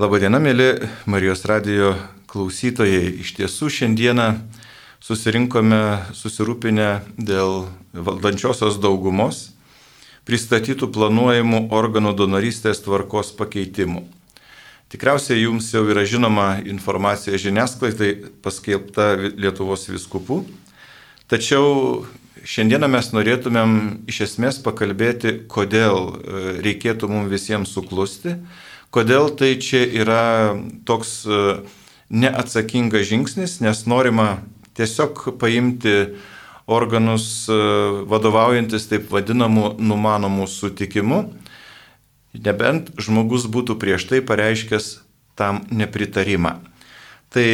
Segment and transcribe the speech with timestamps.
[0.00, 1.90] Labadiena, mėly Marijos radijo
[2.30, 3.18] klausytojai.
[3.20, 4.30] Iš tiesų šiandieną
[5.04, 5.80] susirinkome
[6.16, 6.86] susirūpinę
[7.20, 9.50] dėl valdančiosios daugumos
[10.24, 14.06] pristatytų planuojamų organų donorystės tvarkos pakeitimų.
[14.88, 20.46] Tikriausiai jums jau yra žinoma informacija žiniasklaidai paskelbta Lietuvos viskupų,
[21.28, 22.06] tačiau
[22.40, 23.76] šiandieną mes norėtumėm
[24.08, 28.38] iš esmės pakalbėti, kodėl e, reikėtų mums visiems suklusti
[28.90, 31.60] Kodėl tai čia yra toks e,
[32.10, 34.40] neatsakingas žingsnis, nes norima
[34.74, 36.16] tiesiog paimti
[36.66, 37.58] organus e,
[38.10, 41.20] vadovaujantis taip vadinamu numanomų sutikimu,
[42.34, 44.90] nebent žmogus būtų prieš tai pareiškęs
[45.38, 46.56] tam nepritarimą.
[47.30, 47.46] Tai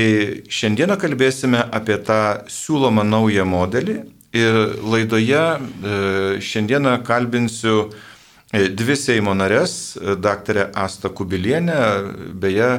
[0.48, 3.96] šiandieną kalbėsime apie tą siūlomą naują modelį
[4.36, 5.60] ir laidoje e,
[6.40, 7.90] šiandieną kalbinsiu
[8.76, 11.80] dvi Seimo narės, daktarė Asta Kubilienė,
[12.40, 12.70] beje,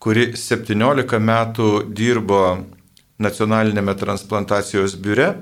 [0.00, 2.44] kuri 17 metų dirbo
[3.20, 5.34] nacionalinėme transplantacijos biure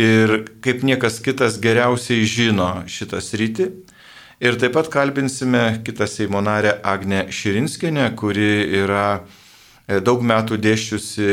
[0.00, 3.70] ir kaip niekas kitas geriausiai žino šitą sritį.
[4.44, 11.28] Ir taip pat kalbinsime kitą Seimo narę Agnę Širinskinę, kuri yra e, daug metų dėščiusi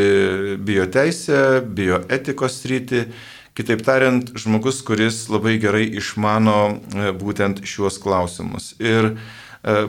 [0.62, 3.08] bioteisę, bioetikos sritį
[3.52, 8.70] Kitaip tariant, žmogus, kuris labai gerai išmano e, būtent šiuos klausimus.
[8.80, 9.16] Ir e,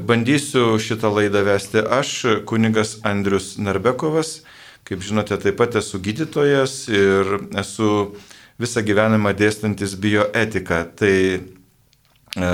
[0.03, 4.41] bandysiu šitą laidą vesti aš, kunigas Andrius Narbekovas.
[4.83, 7.93] Kaip žinote, taip pat esu gydytojas ir esu
[8.59, 10.83] visą gyvenimą dėstantis bioetiką.
[10.99, 12.51] Tai e,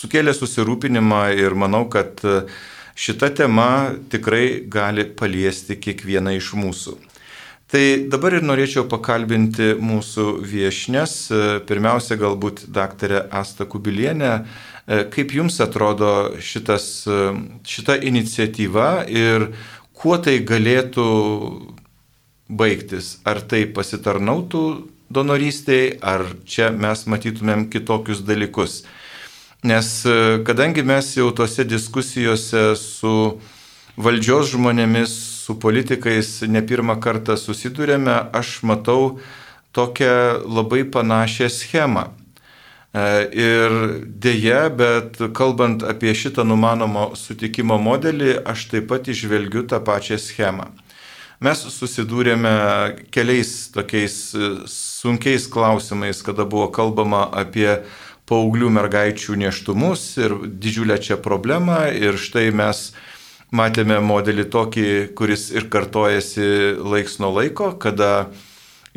[0.00, 2.24] sukėlė susirūpinimą ir manau, kad
[2.96, 6.96] šita tema tikrai gali paliesti kiekvieną iš mūsų.
[7.68, 11.16] Tai dabar ir norėčiau pakalbinti mūsų viešnes,
[11.68, 14.30] pirmiausia galbūt daktarė Asta Kubilienė,
[15.12, 16.86] kaip jums atrodo šitas,
[17.68, 19.50] šita iniciatyva ir
[19.92, 21.04] kuo tai galėtų
[22.48, 23.18] baigtis?
[23.28, 24.64] Ar tai pasitarnautų
[25.12, 28.78] donorystėje, ar čia mes matytumėm kitokius dalykus?
[29.68, 29.92] Nes
[30.48, 33.14] kadangi mes jau tose diskusijose su
[33.98, 35.12] valdžios žmonėmis,
[35.44, 39.18] su politikais ne pirmą kartą susidurėme, aš matau
[39.72, 42.08] tokią labai panašią schemą.
[42.94, 43.04] E,
[43.36, 43.74] ir
[44.08, 50.70] dėja, bet kalbant apie šitą numanomo sutikimo modelį, aš taip pat išvelgiu tą pačią schemą.
[51.40, 52.50] Mes susidūrėme
[53.14, 54.14] keliais tokiais
[54.66, 57.84] sunkiais klausimais, kada buvo kalbama apie
[58.28, 61.86] paauglių mergaičių neštumus ir didžiulę čia problemą.
[61.94, 62.90] Ir štai mes
[63.54, 68.28] matėme modelį tokį, kuris ir kartojasi laiks nuo laiko, kada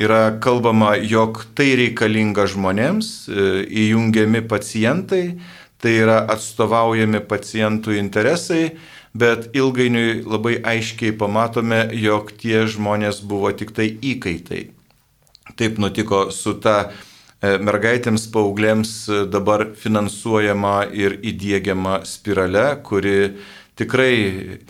[0.00, 3.46] yra kalbama, jog tai reikalinga žmonėms, e,
[3.86, 5.38] įjungiami pacientai,
[5.82, 8.76] tai yra atstovaujami pacientų interesai,
[9.14, 14.70] bet ilgainiui labai aiškiai pamatome, jog tie žmonės buvo tik tai įkaitai.
[15.58, 18.94] Taip nutiko su ta e, mergaitėms, paauglėms
[19.32, 23.34] dabar finansuojama ir įdėgiama spirale, kuri
[23.78, 24.60] tikrai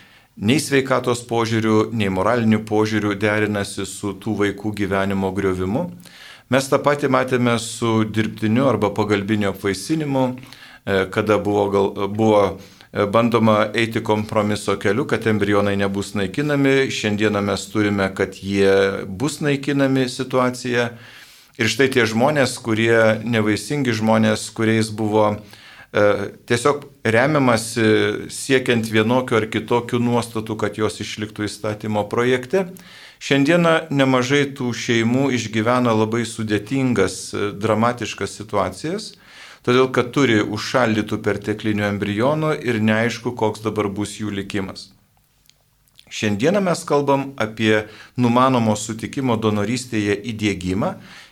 [0.43, 5.89] nei sveikatos požiūrių, nei moralinių požiūrių derinasi su tų vaikų gyvenimo griovimu.
[6.53, 10.25] Mes tą patį matėme su dirbtiniu arba pagalbiniu apvaisinimu,
[10.85, 16.91] e, kada buvo, gal, buvo e, bandoma eiti kompromiso keliu, kad embrionai nebus naikinami.
[16.93, 20.93] Šiandieną mes turime, kad jie bus naikinami situacija.
[21.61, 25.59] Ir štai tie žmonės, kurie nevaisingi žmonės, kuriais buvo uh,
[25.93, 27.85] tiesiog remiamasi
[28.33, 32.71] siekiant vienokių ar kitokių nuostatų, kad jos išliktų įstatymo projekte.
[33.23, 39.13] Šiandieną nemažai tų šeimų išgyvena labai sudėtingas, e, dramatiškas situacijas,
[39.63, 44.89] todėl kad turi užšaldytų perteklinių embrionų ir neaišku, koks dabar bus jų likimas.
[46.13, 47.87] Šiandieną mes kalbam apie
[48.21, 50.91] numanomo sutikimo donorystėje įdėgymą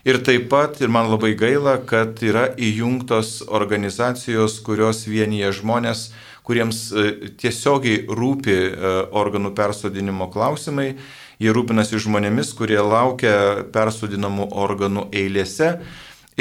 [0.09, 6.07] ir taip pat, ir man labai gaila, kad yra įjungtos organizacijos, kurios vienyje žmonės,
[6.49, 10.95] kuriems e, tiesiogiai rūpi e, organų persodinimo klausimai.
[11.41, 15.75] Jie rūpinasi žmonėmis, kurie laukia persodinamų organų eilėse.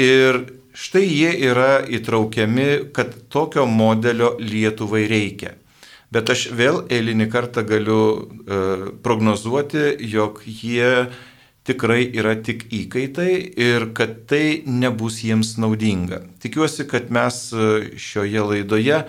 [0.00, 5.59] Ir štai jie yra įtraukiami, kad tokio modelio Lietuvai reikia.
[6.10, 8.56] Bet aš vėl eilinį kartą galiu e,
[9.04, 11.06] prognozuoti, jog jie
[11.66, 16.24] tikrai yra tik įkaitai ir kad tai nebus jiems naudinga.
[16.42, 19.04] Tikiuosi, kad mes e, šioje laidoje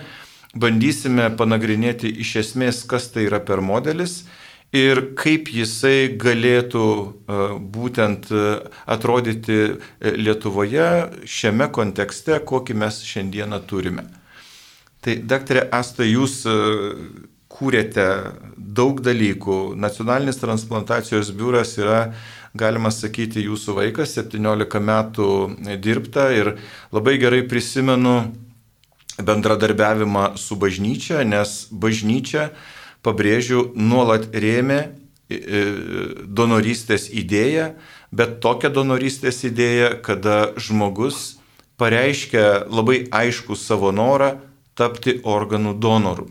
[0.54, 4.20] bandysime panagrinėti iš esmės, kas tai yra per modelis
[4.70, 8.30] ir kaip jisai galėtų e, būtent
[8.86, 9.60] atrodyti
[10.22, 10.88] Lietuvoje
[11.26, 14.06] šiame kontekste, kokį mes šiandieną turime.
[15.02, 16.52] Tai, daktarė Asta, jūs e,
[17.50, 18.06] kūrėte
[18.54, 19.74] daug dalykų.
[19.74, 22.12] Nacionalinis transplantacijos biuras yra,
[22.54, 25.26] galima sakyti, jūsų vaikas, 17 metų
[25.82, 26.52] dirbta ir
[26.94, 28.14] labai gerai prisimenu
[29.18, 32.52] bendradarbiavimą su bažnyčia, nes bažnyčia,
[33.02, 34.84] pabrėžiu, nuolat rėmė
[36.30, 37.72] donorystės idėją,
[38.14, 41.40] bet tokią donorystės idėją, kada žmogus
[41.80, 44.36] pareiškia labai aišku savo norą
[44.78, 46.28] tapti organų donoru.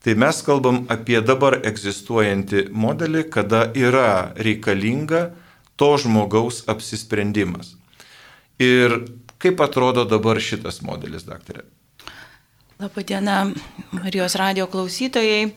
[0.00, 5.26] Tai mes kalbam apie dabar egzistuojantį modelį, kada yra reikalinga
[5.76, 7.74] to žmogaus apsisprendimas.
[8.60, 8.96] Ir
[9.40, 11.66] kaip atrodo dabar šitas modelis, daktarė?
[12.80, 13.50] Labadiena,
[13.92, 15.50] Marijos radio klausytojai.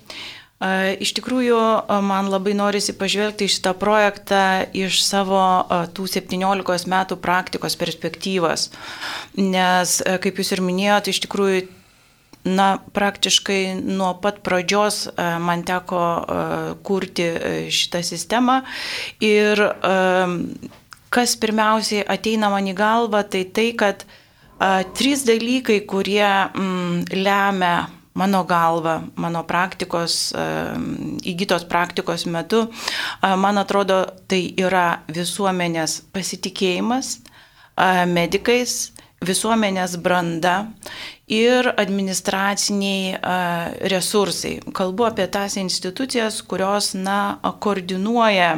[1.03, 1.59] Iš tikrųjų,
[2.03, 5.39] man labai norisi pažvelgti šitą projektą iš savo
[5.95, 8.69] tų 17 metų praktikos perspektyvos.
[9.39, 11.63] Nes, kaip jūs ir minėjote, iš tikrųjų,
[12.43, 16.01] na, praktiškai nuo pat pradžios man teko
[16.83, 17.29] kurti
[17.71, 18.61] šitą sistemą.
[19.23, 19.61] Ir
[21.13, 24.05] kas pirmiausiai ateina man į galvą, tai tai, kad
[24.97, 27.75] trys dalykai, kurie mm, lemia
[28.13, 30.33] mano galva, mano praktikos,
[31.25, 32.67] įgytos praktikos metu,
[33.21, 37.15] man atrodo, tai yra visuomenės pasitikėjimas
[38.13, 38.93] medikais,
[39.25, 40.55] visuomenės branda
[41.31, 43.19] ir administraciniai
[43.91, 44.57] resursai.
[44.75, 48.51] Kalbu apie tas institucijas, kurios, na, koordinuoja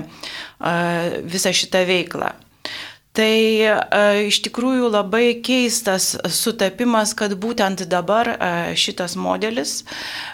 [1.29, 2.33] visą šitą veiklą.
[3.15, 3.75] Tai e,
[4.27, 8.37] iš tikrųjų labai keistas sutapimas, kad būtent dabar e,
[8.75, 9.77] šitas modelis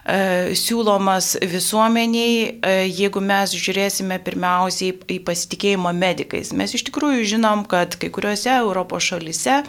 [0.02, 2.58] e, siūlomas visuomeniai,
[2.90, 6.54] jeigu mes žiūrėsime pirmiausiai į pasitikėjimą medikais.
[6.58, 9.62] Mes iš tikrųjų žinom, kad kai kuriuose Europos šalise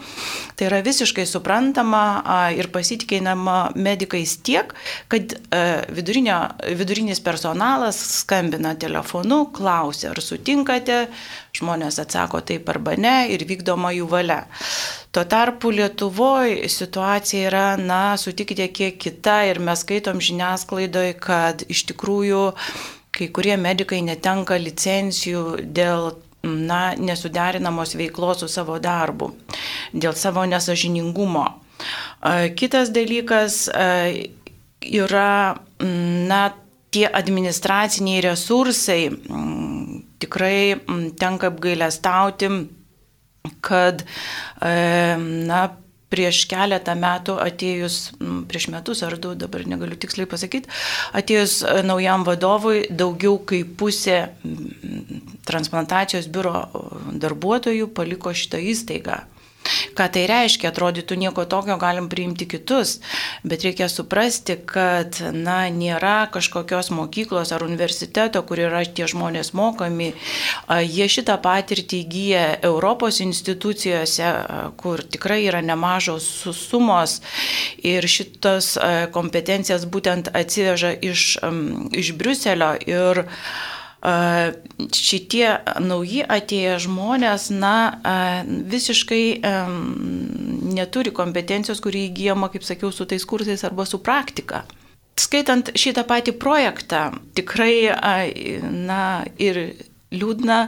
[0.57, 4.73] tai yra visiškai suprantama ir pasitikėjama medikais tiek,
[5.11, 5.37] kad
[5.93, 11.03] vidurinis personalas skambina telefonu, klausia, ar sutinkate
[11.53, 14.39] Žmonės atsako taip arba ne ir vykdoma jų valia.
[15.13, 21.83] Tuo tarpu Lietuvoje situacija yra, na, sutikite, kiek kita ir mes skaitom žiniasklaidoje, kad iš
[21.91, 22.39] tikrųjų
[23.13, 25.43] kai kurie medikai netenka licencijų
[25.77, 29.29] dėl na, nesuderinamos veiklos su savo darbu,
[29.93, 31.45] dėl savo nesažiningumo.
[32.57, 33.67] Kitas dalykas
[34.81, 35.29] yra,
[36.33, 36.43] na,
[36.93, 39.09] tie administraciniai resursai,
[40.23, 40.79] tikrai
[41.19, 42.51] tenka apgailestauti,
[43.63, 44.03] kad
[44.63, 45.63] na,
[46.13, 47.97] prieš keletą metų atėjus,
[48.49, 50.69] prieš metus ar du, dabar negaliu tiksliai pasakyti,
[51.17, 54.19] atėjus naujam vadovui daugiau kaip pusė
[55.49, 56.67] transplantacijos biuro
[57.23, 59.23] darbuotojų paliko šitą įstaigą.
[59.97, 62.97] Ką tai reiškia, atrodytų nieko tokio, galim priimti kitus,
[63.47, 70.11] bet reikia suprasti, kad na, nėra kažkokios mokyklos ar universiteto, kur yra tie žmonės mokami.
[70.83, 74.31] Jie šitą patirtį įgyja Europos institucijose,
[74.79, 77.19] kur tikrai yra nemažos sumos
[77.77, 78.73] ir šitos
[79.15, 81.27] kompetencijas būtent atsiveža iš,
[81.93, 82.73] iš Briuselio.
[82.89, 83.25] Ir,
[84.03, 85.47] šitie
[85.79, 87.75] nauji atėję žmonės, na,
[88.43, 89.25] visiškai
[90.73, 94.65] neturi kompetencijos, kurį įgyjama, kaip sakiau, su tais kursais arba su praktika.
[95.19, 97.93] Skaitant šitą patį projektą, tikrai,
[98.63, 99.03] na,
[99.37, 99.61] ir
[100.11, 100.59] liūdna,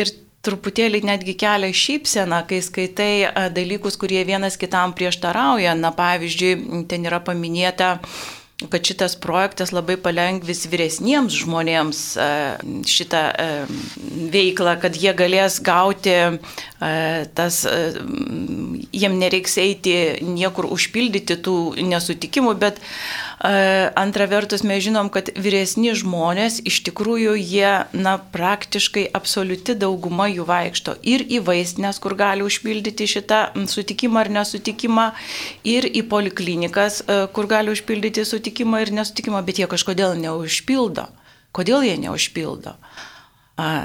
[0.00, 0.10] ir
[0.44, 3.12] truputėlį netgi kelia šypseną, kai skaitai
[3.54, 5.76] dalykus, kurie vienas kitam prieštarauja.
[5.78, 7.98] Na, pavyzdžiui, ten yra paminėta,
[8.68, 12.26] kad šitas projektas labai palengvis vyresniems žmonėms e,
[12.88, 13.46] šitą e,
[14.34, 16.34] veiklą, kad jie galės gauti e,
[17.36, 17.62] tas,
[18.92, 21.56] jiem nereiks eiti niekur užpildyti tų
[21.88, 22.82] nesutikimų, bet
[23.40, 30.44] Antra vertus, mes žinom, kad vyresni žmonės iš tikrųjų jie, na, praktiškai absoliuti dauguma jų
[30.44, 35.06] vaikšto ir į vaistinės, kur gali užpildyti šitą sutikimą ar nesutikimą,
[35.64, 37.00] ir į poliklinikas,
[37.32, 41.08] kur gali užpildyti sutikimą ir nesutikimą, bet jie kažkodėl neužpildo.
[41.56, 42.76] Kodėl jie neužpildo?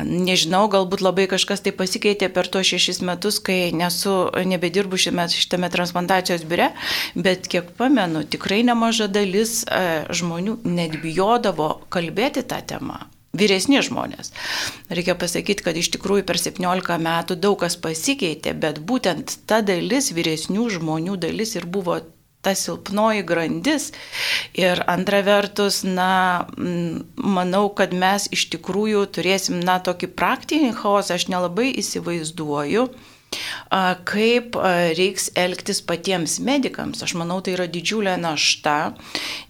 [0.05, 4.13] Nežinau, galbūt labai kažkas tai pasikeitė per tuos šešis metus, kai nesu,
[4.47, 6.69] nebedirbu šiame, šitame transplantacijos biure,
[7.15, 9.63] bet kiek pamenu, tikrai nemaža dalis
[10.15, 13.01] žmonių net bijodavo kalbėti tą temą.
[13.35, 14.31] Vyresni žmonės.
[14.87, 20.13] Reikia pasakyti, kad iš tikrųjų per 17 metų daug kas pasikeitė, bet būtent ta dalis,
[20.15, 21.99] vyresnių žmonių dalis ir buvo
[22.45, 23.89] ta silpnoji grandis.
[24.57, 26.45] Ir antra vertus, na,
[27.17, 32.89] manau, kad mes iš tikrųjų turėsim, na, tokį praktinį chaosą, aš nelabai įsivaizduoju
[34.07, 34.55] kaip
[34.95, 37.01] reiks elgtis patiems medikams.
[37.03, 38.93] Aš manau, tai yra didžiulė našta,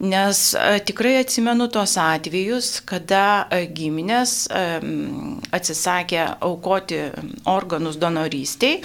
[0.02, 0.40] nes
[0.88, 4.48] tikrai atsimenu tos atvejus, kada giminės
[5.54, 7.02] atsisakė aukoti
[7.50, 8.80] organus donorystiai,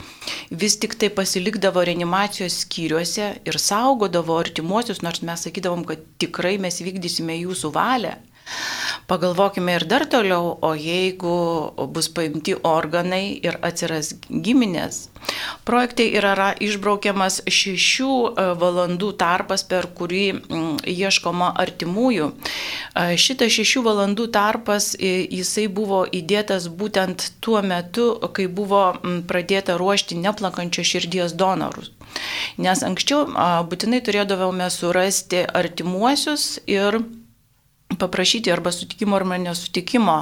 [0.51, 6.81] vis tik tai pasilikdavo reanimacijos skyriuose ir saugodavo artimuosius, nors mes sakydavom, kad tikrai mes
[6.83, 8.17] vykdysime jūsų valią.
[9.11, 11.35] Pagalvokime ir dar toliau, o jeigu
[11.91, 15.07] bus paimti organai ir atsiras giminės.
[15.67, 20.23] Projektai yra išbraukiamas šešių e, valandų tarpas, per kurį
[20.89, 22.31] ieškoma artimųjų.
[22.31, 28.83] E, šitas šešių valandų tarpas, jisai buvo įdėtas būtent tuo metu, kai buvo
[29.29, 31.91] pradėta ruošti neplakančio širdies donorus.
[32.61, 33.27] Nes anksčiau
[33.69, 36.99] būtinai turėdavome surasti artimuosius ir
[38.01, 40.17] paprašyti arba sutikimo arba nesutikimo.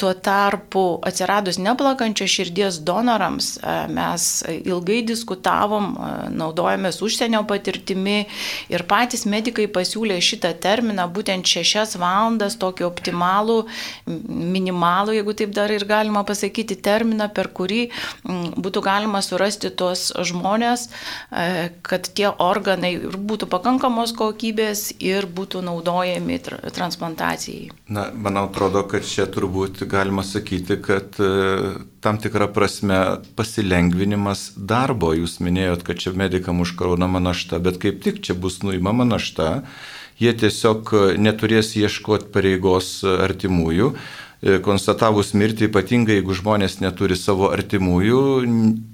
[0.00, 3.52] Tuo tarpu atsiradus neplakančio širdies donorams
[3.90, 4.28] mes
[4.58, 5.92] ilgai diskutavom,
[6.34, 8.24] naudojomės užsienio patirtimi
[8.72, 13.58] ir patys medikai pasiūlė šitą terminą būtent šešias valandas, tokį optimalų,
[14.06, 17.82] minimalų, jeigu taip dar ir galima pasakyti, terminą, per kurį
[18.60, 20.88] būtų galima surasti tuos žmonės,
[21.86, 26.40] kad tie organai būtų pakankamos kokybės ir būtų naudojami
[26.80, 27.70] transplantacijai?
[27.92, 31.30] Na, man atrodo, kad čia turbūt galima sakyti, kad e,
[32.00, 33.00] tam tikrą prasme
[33.36, 35.12] pasilengvinimas darbo.
[35.16, 39.50] Jūs minėjot, kad čia medikam užkraunama našta, bet kaip tik čia bus nuimama našta,
[40.20, 48.24] jie tiesiog neturės ieškoti pareigos artimųjų e, konstatavus mirtį, ypatingai jeigu žmonės neturi savo artimųjų,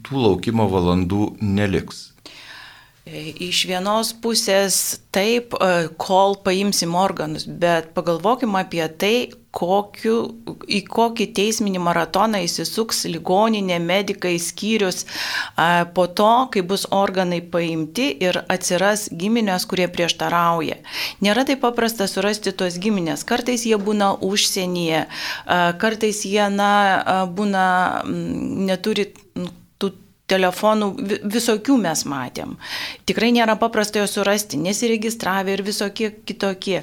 [0.06, 2.08] tų laukimo valandų neliks.
[3.06, 10.16] Iš vienos pusės taip, e, kol paimsim organus, bet pagalvokim apie tai, kokiu,
[10.66, 18.08] į kokį teisminį maratoną įsisuks ligoninė, medikai, skyrius e, po to, kai bus organai paimti
[18.26, 20.80] ir atsiras giminės, kurie prieštarauja.
[21.22, 23.22] Nėra taip paprasta surasti tuos giminės.
[23.22, 26.72] Kartais jie būna užsienyje, e, kartais jie na,
[27.38, 27.68] būna,
[28.66, 29.12] neturi
[30.30, 30.88] telefonų
[31.22, 32.56] visokių mes matėm.
[33.06, 36.80] Tikrai nėra paprasta jo surasti, nesiregistravę ir visokie kitokie.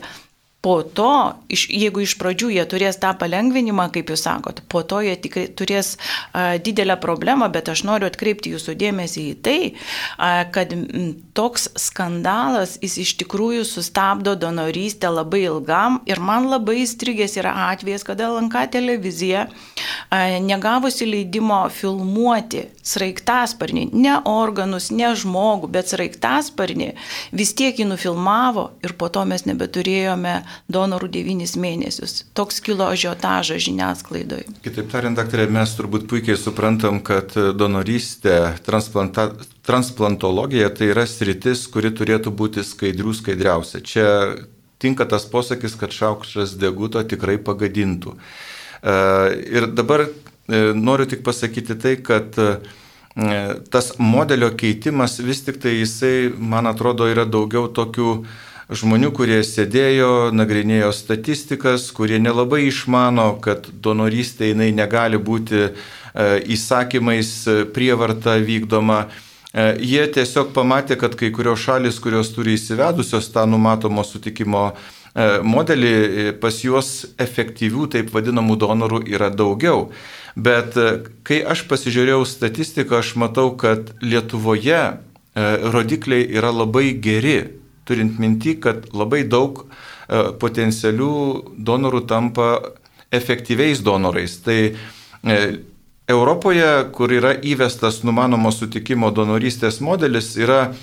[0.63, 5.01] Po to, iš, jeigu iš pradžių jie turės tą palengvinimą, kaip jūs sakot, po to
[5.03, 5.97] jie tikrai turės
[6.31, 9.57] a, didelę problemą, bet aš noriu atkreipti jūsų dėmesį į tai,
[10.15, 10.85] a, kad m,
[11.35, 18.07] toks skandalas jis iš tikrųjų sustabdo donorystę labai ilgam ir man labai įstrigęs yra atvejas,
[18.07, 26.93] kada LNK televizija a, negavusi leidimo filmuoti sraigtasparnį, ne organus, ne žmogų, bet sraigtasparnį,
[27.35, 30.39] vis tiek jį nufilmavo ir po to mes nebeturėjome
[30.71, 32.23] donorų devynis mėnesius.
[32.37, 34.45] Toks kilo ažiotažas žiniasklaidoje.
[34.65, 42.29] Kitaip tariant, daktarė, mes turbūt puikiai suprantam, kad donorystė, transplantologija tai yra sritis, kuri turėtų
[42.33, 43.77] būti skaidrių skaidriausia.
[43.83, 44.07] Čia
[44.83, 48.17] tinka tas posakis, kad šaukštas deguto tikrai pagadintų.
[48.83, 48.95] E,
[49.55, 50.09] ir dabar e,
[50.75, 52.49] noriu tik pasakyti tai, kad e,
[53.71, 58.09] tas modelio keitimas vis tik tai jisai, man atrodo, yra daugiau tokių
[58.77, 65.69] žmonių, kurie sėdėjo, nagrinėjo statistikas, kurie nelabai išmano, kad donorystė jinai negali būti e,
[66.55, 69.05] įsakymais e, prievarta vykdoma.
[69.53, 74.71] E, jie tiesiog pamatė, kad kai kurios šalis, kurios turi įsivedusios tą numatomo sutikimo
[75.45, 79.91] modelį, pas juos efektyvių, taip vadinamų donorų yra daugiau.
[80.33, 80.73] Bet
[81.21, 84.81] kai aš pasižiūrėjau statistiką, aš matau, kad Lietuvoje
[85.75, 91.13] rodikliai yra labai geri turint minti, kad labai daug e, potencialių
[91.57, 92.49] donorų tampa
[93.13, 94.39] efektyviais donorais.
[94.45, 95.37] Tai e,
[96.07, 100.73] Europoje, kur yra įvestas numanomo sutikimo donorystės modelis, yra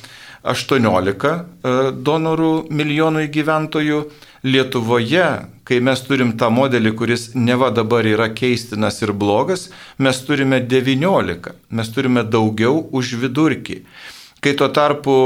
[0.43, 4.05] 18 e, donorų milijonui gyventojų.
[4.41, 5.25] Lietuvoje,
[5.69, 9.67] kai mes turim tą modelį, kuris neva dabar yra keistinas ir blogas,
[10.01, 13.83] mes turime 19, mes turime daugiau už vidurkį.
[14.41, 15.17] Kai tuo tarpu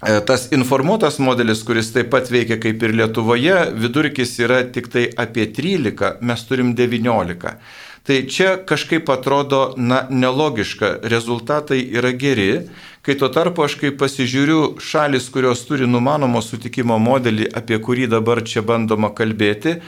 [0.00, 5.46] tas informuotas modelis, kuris taip pat veikia kaip ir Lietuvoje, vidurkis yra tik tai apie
[5.46, 7.56] 13, mes turim 19.
[8.04, 12.66] Tai čia kažkaip atrodo, na, nelogiška, rezultatai yra geri,
[13.00, 18.42] kai tuo tarpu aš kaip pasižiūriu šalis, kurios turi numanomo sutikimo modelį, apie kurį dabar
[18.44, 19.78] čia bandoma kalbėti,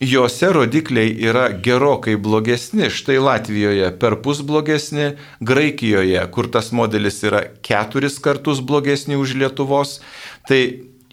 [0.00, 2.88] Jose rodikliai yra gerokai blogesni.
[2.90, 9.98] Štai Latvijoje per pus blogesni, Graikijoje, kur tas modelis yra keturis kartus blogesni už Lietuvos.
[10.48, 10.60] Tai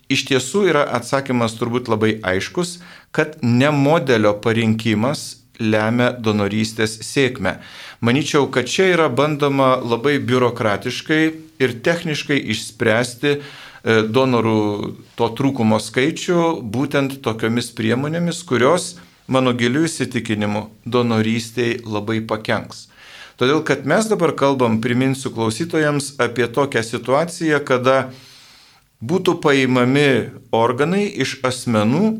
[0.07, 2.77] iš tiesų yra atsakymas turbūt labai aiškus,
[3.11, 7.57] kad ne modelio parinkimas lemia donorystės sėkmę.
[7.99, 11.23] Maničiau, kad čia yra bandoma labai biurokratiškai
[11.59, 13.39] ir techniškai išspręsti
[13.87, 18.95] donorų to trūkumo skaičių būtent tokiomis priemonėmis, kurios,
[19.27, 22.87] mano giliu įsitikinimu, donorystėj labai pakenks.
[23.37, 28.09] Todėl, kad mes dabar kalbam, priminsiu klausytojams, apie tokią situaciją, kada
[28.99, 32.17] būtų paimami organai iš asmenų,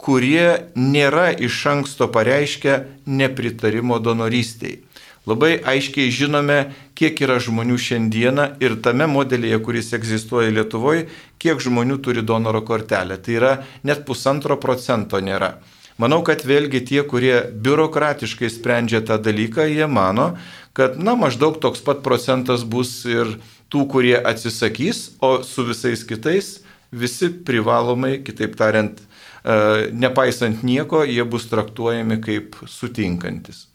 [0.00, 4.80] kurie nėra iš anksto pareiškę nepritarimo donorystiai.
[5.28, 11.10] Labai aiškiai žinome, kiek yra žmonių šiandieną ir tame modelyje, kuris egzistuoja Lietuvoje,
[11.40, 13.18] kiek žmonių turi donoro kortelę.
[13.20, 13.52] Tai yra
[13.84, 15.58] net pusantro procento nėra.
[16.00, 20.30] Manau, kad vėlgi tie, kurie biurokratiškai sprendžia tą dalyką, jie mano,
[20.72, 23.36] kad na, maždaug toks pat procentas bus ir
[23.68, 28.96] tų, kurie atsisakys, o su visais kitais visi privalomai, kitaip tariant,
[29.44, 33.69] e, nepaisant nieko, jie bus traktuojami kaip sutinkantis.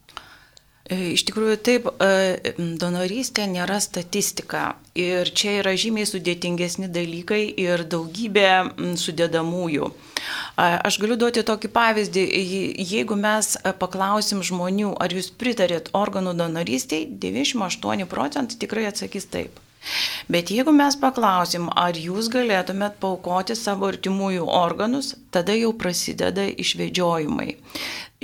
[0.85, 7.87] E, iš tikrųjų, taip, e, donorystė nėra statistika ir čia yra žymiai sudėtingesni dalykai ir
[7.89, 8.51] daugybė
[9.01, 9.89] sudėdamųjų.
[10.61, 12.23] Aš galiu duoti tokį pavyzdį,
[12.85, 19.64] jeigu mes paklausim žmonių, ar jūs pritarėt organų donorystiai, 98 procentai tikrai atsakys taip.
[20.31, 27.55] Bet jeigu mes paklausim, ar jūs galėtumėt paukoti savo artimųjų organus, tada jau prasideda išvedžiojimai.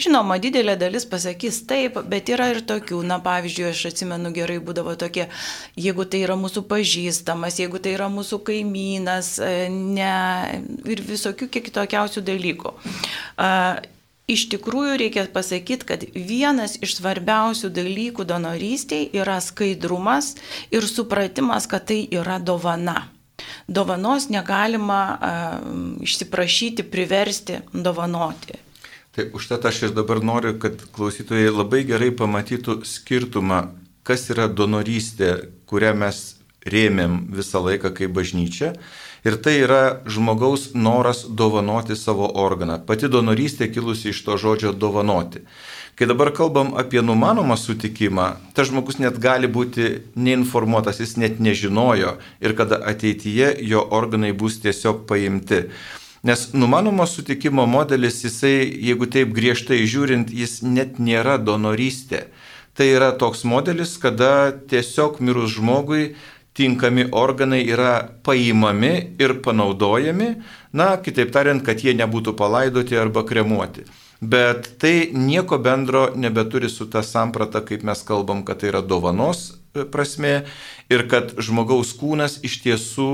[0.02, 4.96] Žinoma, didelė dalis pasakys taip, bet yra ir tokių, na pavyzdžiui, aš atsimenu gerai būdavo
[4.98, 5.28] tokie,
[5.76, 10.14] jeigu tai yra mūsų pažįstamas, jeigu tai yra mūsų kaimynas, e, ne,
[10.88, 12.74] ir visokių kitokiausių dalykų.
[14.32, 20.36] Iš tikrųjų reikia pasakyti, kad vienas iš svarbiausių dalykų donorystėje yra skaidrumas
[20.72, 23.10] ir supratimas, kad tai yra dovana.
[23.68, 28.60] Dovanos negalima uh, išsiprašyti, priversti dovanoti.
[29.12, 33.66] Tai užtat aš ir dabar noriu, kad klausytojai labai gerai pamatytų skirtumą,
[34.08, 35.34] kas yra donorystė,
[35.68, 36.22] kurią mes
[36.64, 38.76] rėmėm visą laiką kaip bažnyčia
[39.22, 42.80] Ir tai yra žmogaus noras dovanoti savo organą.
[42.86, 45.44] Pati donorystė kilusi iš to žodžio dovanoti.
[45.96, 52.16] Kai dabar kalbam apie numanomą sutikimą, tas žmogus net gali būti neinformuotas, jis net nežinojo
[52.42, 55.68] ir kada ateityje jo organai bus tiesiog paimti.
[56.26, 62.28] Nes numanomo sutikimo modelis, jisai, jeigu taip griežtai žiūrint, jis net nėra donorystė.
[62.74, 66.16] Tai yra toks modelis, kada tiesiog mirus žmogui
[66.54, 70.36] tinkami organai yra paimami ir panaudojami,
[70.74, 73.86] na, kitaip tariant, kad jie nebūtų palaidoti arba kremuoti.
[74.22, 79.56] Bet tai nieko bendro nebeturi su ta samprata, kaip mes kalbam, kad tai yra dovanos
[79.74, 80.44] e, prasme
[80.94, 83.08] ir kad žmogaus kūnas iš tiesų,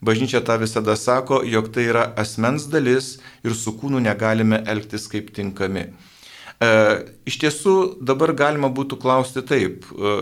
[0.00, 5.34] bažnyčia tą visada sako, jog tai yra asmens dalis ir su kūnu negalime elgtis kaip
[5.36, 5.90] tinkami.
[6.64, 6.70] E,
[7.28, 10.16] iš tiesų dabar galima būtų klausti taip, e,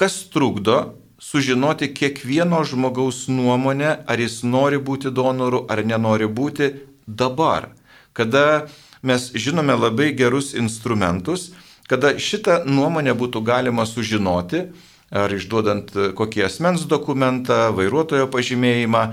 [0.00, 6.68] kas trukdo sužinoti kiekvieno žmogaus nuomonę, ar jis nori būti donoru ar nenori būti
[7.06, 7.70] dabar,
[8.12, 8.66] kada
[9.02, 11.52] mes žinome labai gerus instrumentus,
[11.88, 14.66] kada šitą nuomonę būtų galima sužinoti,
[15.14, 19.04] ar išduodant kokį asmens dokumentą, vairuotojo pažymėjimą,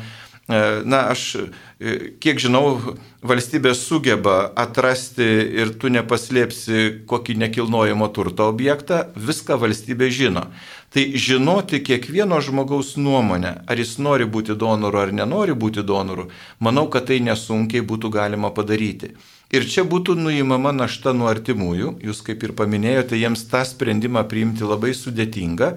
[0.86, 5.28] na, aš e, kiek žinau, valstybė sugeba atrasti
[5.62, 10.48] ir tu nepaslėpsi kokį nekilnojamo turto objektą, viską valstybė žino.
[10.92, 16.28] Tai žinoti kiekvieno žmogaus nuomonę, ar jis nori būti donoru ar nenori būti donoru,
[16.60, 19.14] manau, kad tai nesunkiai būtų galima padaryti.
[19.52, 24.64] Ir čia būtų nuimama našta nuo artimųjų, jūs kaip ir paminėjote, jiems tą sprendimą priimti
[24.64, 25.74] labai sudėtinga.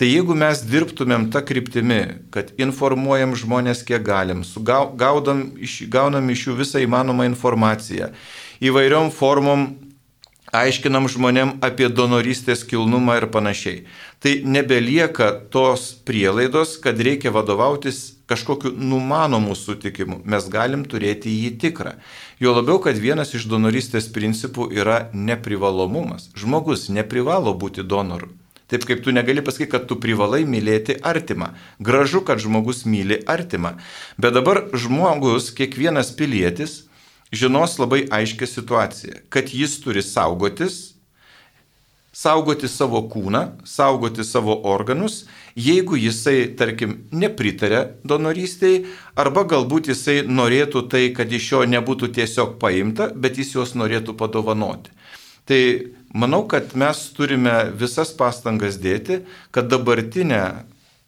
[0.00, 2.00] Tai jeigu mes dirbtumėm tą kryptimį,
[2.32, 4.40] kad informuojam žmonės kiek galim,
[4.96, 8.08] gaudam, iš, gaunam iš jų visą įmanomą informaciją,
[8.64, 9.66] įvairiom formom
[10.52, 13.84] aiškinam žmonėm apie donorystės kilnumą ir panašiai.
[14.22, 20.20] Tai nebelieka tos prielaidos, kad reikia vadovautis kažkokiu numanomu sutikimu.
[20.24, 21.96] Mes galim turėti jį tikrą.
[22.40, 26.30] Jo labiau, kad vienas iš donorystės principų yra neprivalomumas.
[26.36, 28.32] Žmogus neprivalo būti donoru.
[28.72, 31.50] Taip kaip tu negali pasakyti, kad tu privalai mylėti artimą.
[31.76, 33.74] Gražu, kad žmogus myli artimą.
[34.16, 36.86] Bet dabar žmogus, kiekvienas pilietis,
[37.32, 40.92] žinos labai aiškę situaciją, kad jis turi saugotis,
[42.12, 48.84] saugoti savo kūną, saugoti savo organus, jeigu jisai, tarkim, nepritarė donorystiai,
[49.16, 54.16] arba galbūt jisai norėtų tai, kad iš jo nebūtų tiesiog paimta, bet jis juos norėtų
[54.20, 54.92] padovanoti.
[55.48, 55.62] Tai
[56.12, 60.42] Manau, kad mes turime visas pastangas dėti, kad dabartinę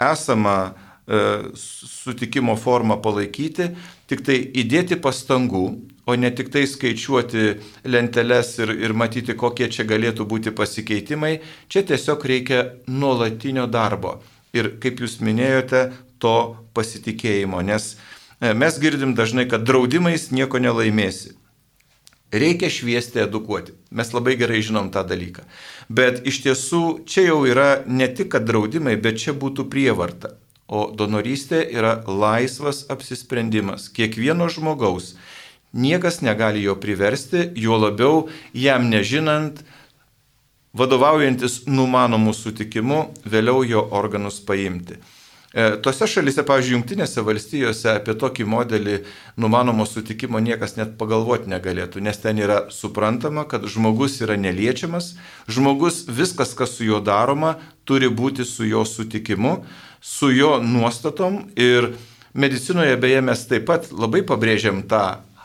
[0.00, 1.18] esamą e,
[1.60, 3.68] sutikimo formą palaikyti,
[4.08, 5.66] tik tai įdėti pastangų,
[6.08, 7.44] o ne tik tai skaičiuoti
[7.84, 11.36] lenteles ir, ir matyti, kokie čia galėtų būti pasikeitimai.
[11.68, 14.22] Čia tiesiog reikia nuolatinio darbo.
[14.56, 15.90] Ir kaip jūs minėjote,
[16.22, 17.96] to pasitikėjimo, nes
[18.40, 21.34] e, mes girdim dažnai, kad draudimais nieko nelaimėsi.
[22.32, 23.74] Reikia šviesti, edukuoti.
[23.90, 25.44] Mes labai gerai žinom tą dalyką.
[25.88, 30.34] Bet iš tiesų čia jau yra ne tik, draudimai, bet čia būtų prievarta.
[30.66, 35.14] O donorystė yra laisvas apsisprendimas kiekvieno žmogaus.
[35.74, 39.60] Niekas negali jo priversti, juo labiau jam nežinant,
[40.74, 44.98] vadovaujantis numanomų sutikimų, vėliau jo organus paimti.
[45.54, 48.96] E, tose šalise, pavyzdžiui, Junktinėse valstijose apie tokį modelį
[49.38, 55.12] numanomo sutikimo niekas net pagalvoti negalėtų, nes ten yra suprantama, kad žmogus yra neliečiamas,
[55.46, 57.54] žmogus viskas, kas su juo daroma,
[57.86, 59.60] turi būti su jo sutikimu,
[60.02, 61.92] su jo nuostatom ir
[62.34, 65.04] medicinoje beje mes taip pat labai pabrėžiam tą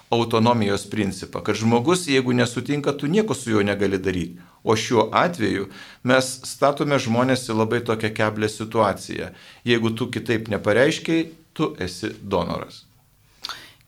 [0.09, 4.48] autonomijos principą, kad žmogus, jeigu nesutinka, tu nieko su juo negali daryti.
[4.63, 5.69] O šiuo atveju
[6.09, 9.31] mes statome žmonės į labai tokią keblę situaciją.
[9.67, 12.83] Jeigu tu kitaip nepareiškiai, tu esi donoras.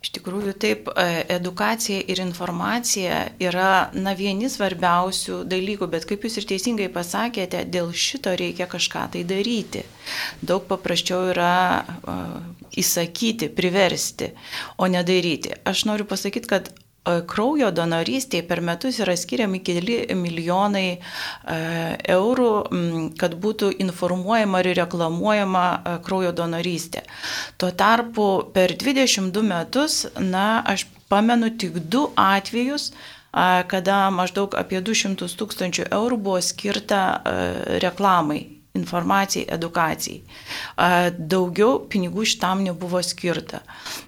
[0.01, 1.03] Iš tikrųjų, taip, e,
[1.35, 7.91] edukacija ir informacija yra, na, vieni svarbiausių dalykų, bet kaip jūs ir teisingai pasakėte, dėl
[7.93, 9.83] šito reikia kažką tai daryti.
[10.41, 11.53] Daug paprasčiau yra
[11.85, 12.39] uh,
[12.81, 14.31] įsakyti, priversti,
[14.81, 15.53] o nedaryti.
[15.69, 20.99] Aš noriu pasakyti, kad kraujo donorystėje per metus yra skiriami keli milijonai e,
[22.13, 22.51] eurų,
[23.17, 27.01] kad būtų informuojama ir reklamuojama e, kraujo donorystė.
[27.57, 32.91] Tuo tarpu per 22 metus, na, aš pamenu tik du atvejus,
[33.31, 37.37] kada maždaug apie 200 tūkstančių eurų buvo skirta e,
[37.79, 40.21] reklamai informacijai, edukacijai.
[41.17, 43.61] Daugiau pinigų šitam nebuvo skirta.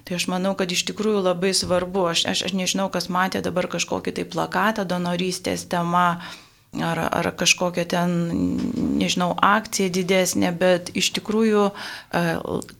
[0.04, 3.68] Tai aš manau, kad iš tikrųjų labai svarbu, aš, aš, aš nežinau, kas matė dabar
[3.72, 6.22] kažkokį tai plakatą donorystės tema.
[6.74, 8.14] Ar, ar kažkokia ten,
[8.98, 11.68] nežinau, akcija didesnė, bet iš tikrųjų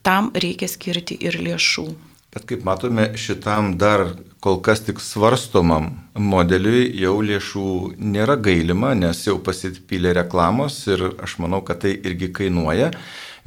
[0.02, 1.84] tam reikia skirti ir lėšų.
[2.34, 4.08] Bet kaip matome, šitam dar
[4.44, 5.86] kol kas tik svarstomam
[6.20, 12.28] modeliui jau lėšų nėra gailima, nes jau pasipylė reklamos ir aš manau, kad tai irgi
[12.38, 12.90] kainuoja.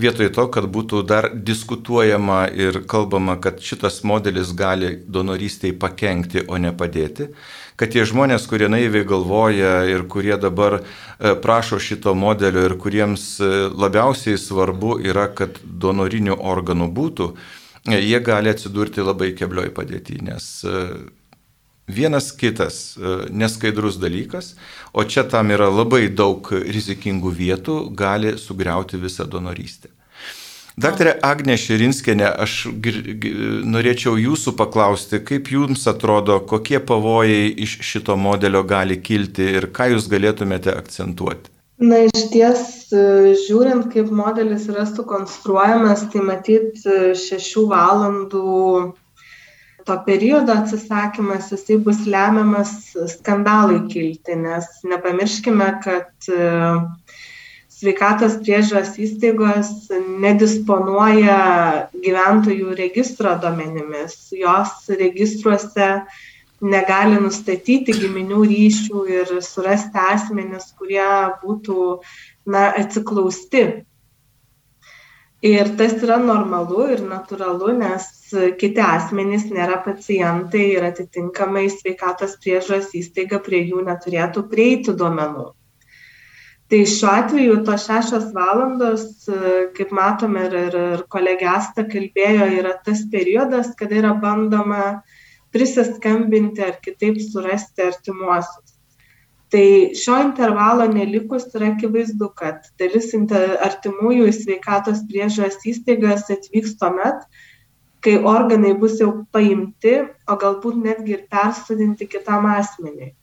[0.01, 6.57] Vietoj to, kad būtų dar diskutuojama ir kalbama, kad šitas modelis gali donorystiai pakengti, o
[6.61, 7.29] ne padėti,
[7.77, 10.83] kad tie žmonės, kurie naiviai galvoja ir kurie dabar e,
[11.45, 17.31] prašo šito modelio ir kuriems e, labiausiai svarbu yra, kad donorinių organų būtų,
[17.95, 20.83] jie gali atsidurti labai keblioj padėti, nes e,
[21.87, 24.55] vienas kitas e, neskaidrus dalykas,
[24.93, 29.93] o čia tam yra labai daug rizikingų vietų, gali sugriauti visą donorystę.
[30.77, 32.67] Daktarė Agnė Širinskenė, aš
[33.65, 39.95] norėčiau jūsų paklausti, kaip jums atrodo, kokie pavojai iš šito modelio gali kilti ir ką
[39.95, 41.56] jūs galėtumėte akcentuoti?
[41.77, 43.01] Na, iš ties, e,
[43.37, 48.53] žiūrint, kaip modelis yra sukonstruojamas, tai matyt, e, šešių valandų
[49.85, 52.71] to periodo atsisakymas, jisai bus lemiamas
[53.13, 56.49] skandalai kilti, nes nepamirškime, kad e,
[57.77, 59.69] sveikatos priežiūros įstaigos
[60.25, 61.37] nedisponuoja
[61.93, 64.17] gyventojų registro domenimis.
[64.33, 65.91] Jos registruose
[66.61, 71.05] negali nustatyti giminių ryšių ir surasti asmenis, kurie
[71.43, 71.99] būtų
[72.49, 73.65] na, atsiklausti.
[75.45, 78.07] Ir tas yra normalu ir natūralu, nes
[78.57, 85.51] kiti asmenys nėra pacientai ir atitinkamai sveikatos priežos įstaiga prie jų neturėtų prieiti duomenų.
[86.67, 89.05] Tai šiuo atveju tos šešios valandos,
[89.77, 95.16] kaip matome ir, ir, ir kolegė Asta kalbėjo, yra tas periodas, kada yra bandoma uh,
[95.57, 98.77] prisiskambinti ar kitaip surasti artimuosius.
[99.51, 107.23] Tai šio intervalo nelikus yra akivaizdu, kad dalis artimųjų į sveikatos priežiūros įstaigas atvyks tuomet,
[108.03, 109.95] kai organai bus jau paimti,
[110.27, 113.13] o galbūt netgi ir persodinti kitam asmeniui.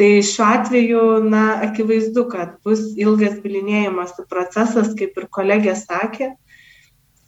[0.00, 6.32] Tai šiuo atveju, na, akivaizdu, kad bus ilgas bilinėjimosi procesas, kaip ir kolegė sakė,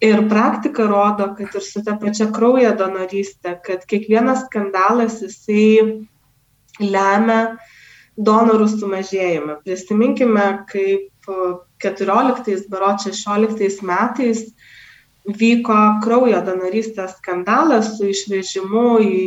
[0.03, 6.03] ir praktika rodo kad ir su ta pačia kraujo donoryste kad kiekvienas skandalas jisai
[6.83, 7.57] lemia
[8.19, 9.61] donorų sumažėjimą.
[9.65, 11.31] Prisiminkime kaip
[11.83, 14.43] keturioliktais berods šešioliktais metais
[15.23, 19.21] vyko kraujo donorystės skandalas su išvežimu į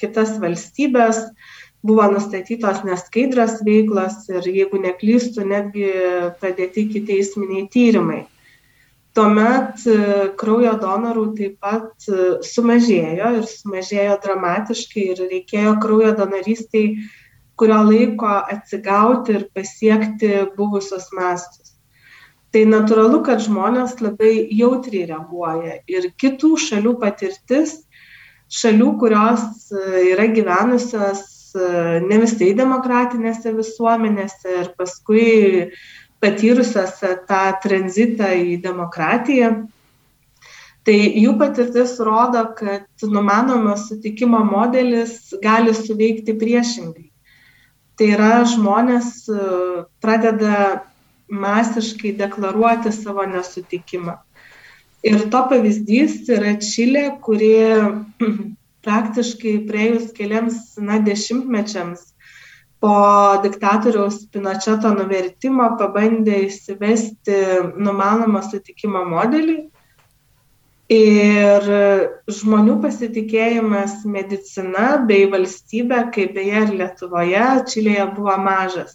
[0.00, 1.20] kitas valstybes
[1.86, 5.92] buvo nustatytos neskaidrios veiklos ir jeigu neklystu netgi
[6.40, 8.22] pradėti ikiteisminiai tyrimai
[9.16, 9.98] tuomet e,
[10.38, 16.90] kraujo donorų taip pat e, sumažėjo ir sumažėjo dramatiškai ir reikėjo kraujo donorystiai
[17.56, 21.72] kurio laiko atsigauti ir pasiekti buvusios mastus.
[22.52, 27.78] Tai natūralu, kad žmonės labai jautriai reaguoja ir kitų šalių patirtis,
[28.52, 31.24] šalių, kurios e, yra gyvenusios
[31.56, 35.28] ne visai demokratinėse visuomenėse ir paskui
[36.26, 36.98] patyrusios
[37.30, 39.54] tą tranzitą į demokratiją.
[40.86, 47.08] Tai jų patirtis rodo, kad numanomas sutikimo modelis gali suveikti priešingai.
[47.98, 49.38] Tai yra žmonės e,
[50.04, 50.84] pradeda
[51.32, 54.18] masiškai deklaruoti savo nesutikimą.
[55.06, 57.56] Ir to pavyzdys yra Čilė, kuri
[58.86, 62.12] praktiškai praėjus keliams na, dešimtmečiams
[62.80, 62.96] po
[63.42, 67.38] diktatoriaus Pinocheto nuvertimo pabandė įsivesti
[67.76, 69.56] numanomą sutikimo modelį.
[70.92, 71.64] Ir
[72.30, 78.94] žmonių pasitikėjimas medicina bei valstybė, kaip beje ir Lietuvoje, Čilėje buvo mažas.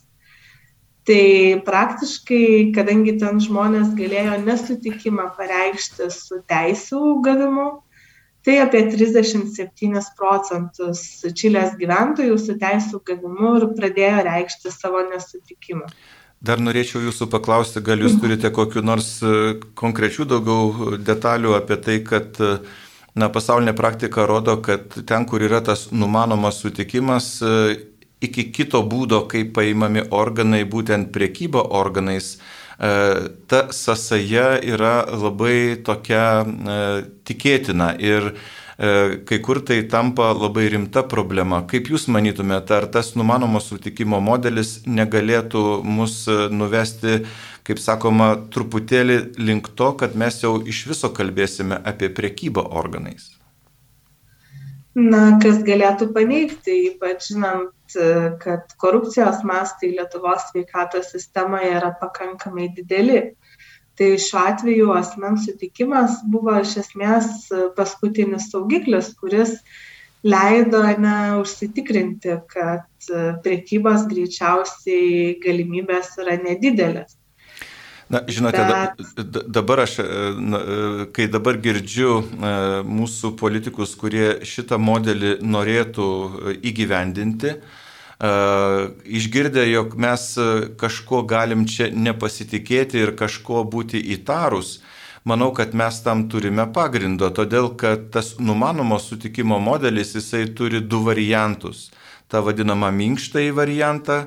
[1.03, 1.25] Tai
[1.67, 7.67] praktiškai, kadangi ten žmonės galėjo nesutikimą pareikšti su teisų gavimu,
[8.45, 11.03] tai apie trisdešimt septynis procentus
[11.37, 15.89] čilės gyventojų su teisų gavimu ir pradėjo reikšti savo nesutikimą.
[16.41, 21.99] Dar norėčiau jūsų paklausti, gal jūs turite kokiu nors e, konkrečių daugiau detalių apie tai,
[22.01, 22.55] kad e,
[23.13, 27.77] na, pasaulinė praktika rodo, kad ten, kur yra tas numanomas sutikimas, e,
[28.25, 32.60] iki kito būdo, kaip paimami organai, būtent priekyba organais, E,
[33.47, 36.77] ta sąsaja yra labai tokia e,
[37.29, 41.61] tikėtina ir e, kai kur tai tampa labai rimta problema.
[41.69, 47.19] Kaip Jūs manytumėte, ar tas numanomo sutikimo modelis negalėtų mus nuvesti,
[47.67, 53.40] kaip sakoma, truputėlį link to, kad mes jau iš viso kalbėsime apie priekybą organais?
[54.91, 57.93] Na, kas galėtų paneigti, ypač žinant,
[58.43, 63.21] kad korupcijos mastai Lietuvos sveikatos sistemoje yra pakankamai dideli.
[63.95, 69.55] Tai šiuo atveju asmens sutikimas buvo iš esmės paskutinis saugiklis, kuris
[70.27, 73.11] leido ne užsitikrinti, kad
[73.45, 77.15] priekybos greičiausiai galimybės yra nedidelės.
[78.11, 78.57] Na, žinote,
[79.15, 79.37] Bet...
[79.47, 82.49] dabar aš, e, e, kai dabar girdžiu e,
[82.83, 86.09] mūsų politikus, kurie šitą modelį norėtų
[86.59, 87.55] įgyvendinti,
[89.17, 90.23] išgirdę, jog mes
[90.77, 94.75] kažko galim čia nepasitikėti ir kažko būti įtarus,
[95.25, 101.01] manau, kad mes tam turime pagrindo, todėl kad tas numanomo sutikimo modelis, jisai turi du
[101.07, 101.87] variantus.
[102.29, 104.19] Ta vadinama minkštąjį variantą,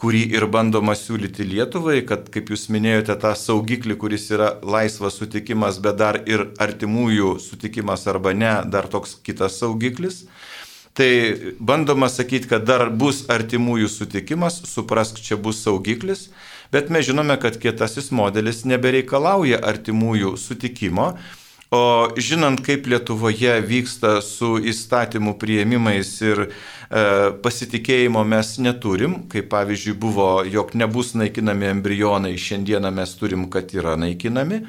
[0.00, 5.78] kurį ir bandoma siūlyti Lietuvai, kad, kaip jūs minėjote, tą saugiklį, kuris yra laisvas sutikimas,
[5.82, 10.24] bet dar ir artimųjų sutikimas arba ne, dar toks kitas saugiklis.
[10.92, 11.08] Tai
[11.56, 16.26] bandoma sakyti, kad dar bus artimųjų sutikimas, suprask, čia bus saugiklis,
[16.72, 21.14] bet mes žinome, kad kietasis modelis nebereikalauja artimųjų sutikimo,
[21.72, 26.48] O žinant, kaip Lietuvoje vyksta su įstatymų prieimimais ir e,
[27.40, 33.96] pasitikėjimo mes neturim, kaip pavyzdžiui buvo, jog nebus naikinami embrionai, šiandieną mes turim, kad yra
[33.96, 34.66] naikinami.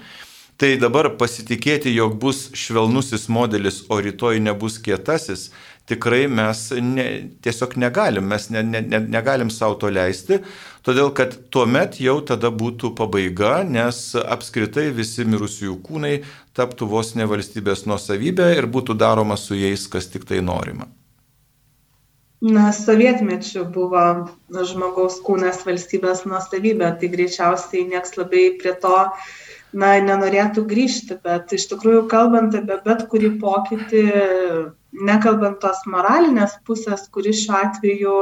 [0.56, 5.50] Tai dabar pasitikėti, jog bus švelnusis modelis, o rytoj nebus kietasis,
[5.90, 7.08] tikrai mes ne,
[7.44, 10.40] tiesiog negalim, mes ne, ne, ne, negalim savo to leisti,
[10.86, 16.18] todėl kad tuomet jau tada būtų pabaiga, nes apskritai visi mirusiųjų kūnai
[16.58, 20.90] taptų vos ne valstybės nuosavybė ir būtų daroma su jais, kas tik tai norima.
[22.44, 24.04] Na, sovietmečiu buvo
[24.52, 28.98] žmogaus kūnas valstybės nuosavybė, tai greičiausiai nieks labai prie to
[29.72, 34.04] na, nenorėtų grįžti, bet iš tikrųjų kalbant apie bet kurį pokytį,
[35.08, 38.18] nekalbant tos moralinės pusės, kuri šiuo atveju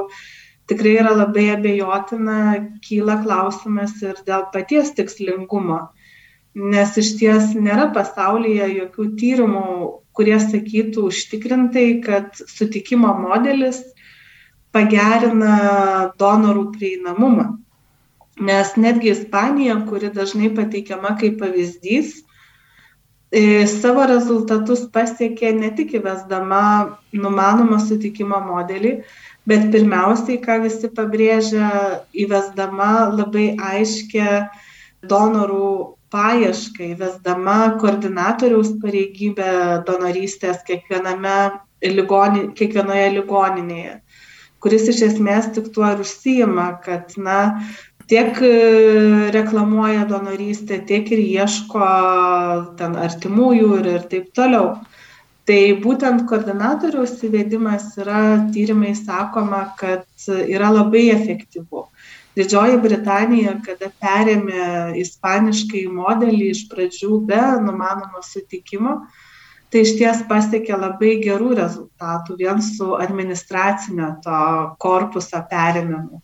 [0.70, 2.38] tikrai yra labai abejotina,
[2.86, 5.82] kyla klausimas ir dėl paties tikslingumo.
[6.56, 9.66] Nes iš ties nėra pasaulyje jokių tyrimų,
[10.18, 13.80] kurie sakytų užtikrintai, kad sutikimo modelis
[14.76, 17.48] pagerina donorų prieinamumą.
[18.42, 22.20] Nes netgi Ispanija, kuri dažnai pateikiama kaip pavyzdys,
[23.32, 26.64] E, savo rezultatus pasiekė ne tik įvesdama
[27.16, 28.92] numanomą sutikimo modelį,
[29.50, 31.72] bet pirmiausiai, ką visi pabrėžia,
[32.14, 34.28] įvesdama labai aiškę
[35.10, 39.52] donorų paiešką, įvesdama koordinatoriaus pareigybę
[39.88, 41.38] donorystės kiekviename
[41.82, 43.96] ligoni, kiekvienoje ligoninėje,
[44.62, 47.40] kuris iš esmės tik tuo ir užsijima, kad na,
[48.12, 48.52] tiek e,
[49.34, 51.86] reklamuoja donorystę, tiek ir ieško
[52.80, 54.74] ten artimųjų ir, ir taip toliau.
[55.52, 58.20] Tai būtent koordinatoriaus įvedimas yra
[58.56, 61.82] tyrimai sakoma, kad yra labai efektyvu.
[62.40, 64.62] Didžioji Britanija, kada perėmė
[65.02, 68.94] ispaniškai modelį iš pradžių be numanomo sutikimo,
[69.68, 74.42] tai iš ties pasiekė labai gerų rezultatų vien su administracinio to
[74.80, 76.22] korpuso perėmimu.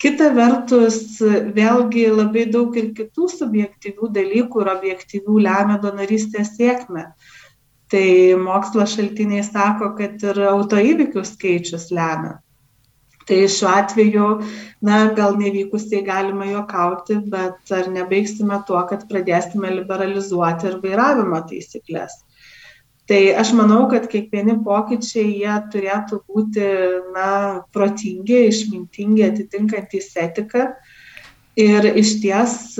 [0.00, 1.18] Kita vertus,
[1.52, 7.10] vėlgi labai daug ir kitų subjektyvių dalykų ir objektyvių lemia donorystės sėkmę.
[7.88, 8.08] Tai
[8.42, 12.36] mokslo šaltiniai sako, kad ir autoįvykių skaičius lemia.
[13.28, 14.26] Tai šiuo atveju,
[14.84, 22.16] na, gal nevykusiai galima juokauti, bet ar nebaigsime tuo, kad pradėsime liberalizuoti ir vairavimo taisyklės
[23.08, 26.64] tai aš manau kad kiekvieni pokyčiai jie turėtų būti
[27.14, 27.28] na
[27.72, 30.66] protingi išmintingi atitinkantys etiką
[31.58, 32.76] ir išties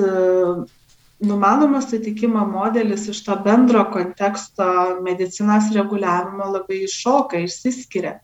[1.21, 4.69] numanomo sutikimo modelis iš to bendro konteksto
[5.03, 8.19] medicinos reguliavimo labai iššoka, išsiskiria.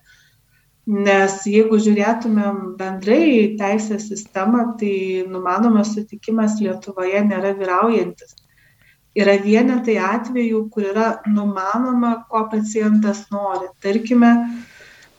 [0.87, 8.37] Nes jeigu žiūrėtumėm bendrai į teisės sistemą, tai numanomas sutikimas Lietuvoje nėra vyraujantis
[9.15, 13.71] yra vienetai atvejų, kur yra numanoma, ko pacientas nori.
[13.83, 14.33] Tarkime,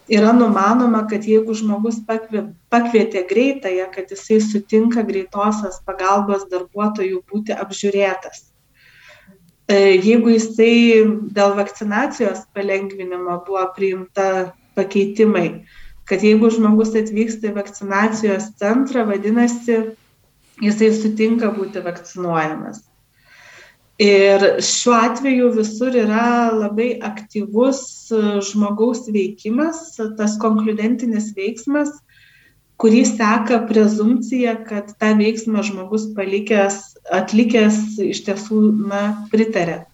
[0.09, 8.45] yra numanoma, kad jeigu žmogus pakvietė greitąją, kad jisai sutinka greitosios pagalbos darbuotojų būti apžiūrėtas.
[9.65, 10.75] E, jeigu jisai
[11.33, 15.65] dėl vakcinacijos palengvinimo buvo priimta pakeitimai,
[16.05, 19.79] kad jeigu žmogus atvyksta į vakcinacijos centrą, vadinasi,
[20.61, 22.83] jisai sutinka būti vakcinuojamas
[24.01, 31.93] ir šiuo atveju visur yra labai aktyvus e, žmogaus veikimas tas konkludentinis veiksmas
[32.81, 36.81] kurį seka prezumcija kad tą veiksmą žmogus palikęs
[37.15, 39.85] atlikęs iš tiesų na pritaria.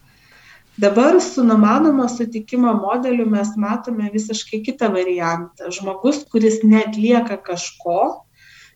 [0.81, 5.69] Dabar su numanomo sutikimo modeliu mes matome visiškai kitą variantą.
[5.69, 8.23] Žmogus kuris neatlieka kažko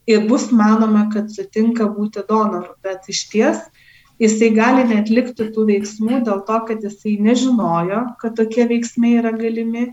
[0.05, 2.75] ir bus manoma kad sutinka būti donoru.
[2.85, 3.63] Bet išties
[4.21, 9.89] jisai gali neatlikti tų veiksmų dėl to, kad jisai nežinojo, kad tokie veiksmai yra galimi.